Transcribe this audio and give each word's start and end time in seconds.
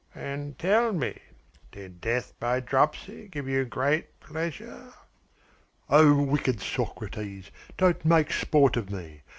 "Then 0.15 0.55
tell 0.57 0.93
me 0.93 1.21
did 1.71 2.01
death 2.01 2.33
by 2.39 2.59
dropsy 2.59 3.27
give 3.27 3.47
you 3.47 3.65
great 3.65 4.19
pleasure?" 4.19 4.93
"Oh, 5.91 6.23
wicked 6.23 6.59
Socrates, 6.59 7.51
don't 7.77 8.03
make 8.03 8.31
sport 8.31 8.77
of 8.77 8.89
me. 8.89 9.21